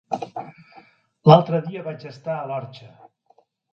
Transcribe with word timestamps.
L'altre 1.31 1.61
dia 1.67 1.85
vaig 1.91 2.07
estar 2.13 2.39
a 2.39 2.49
l'Orxa. 2.53 2.91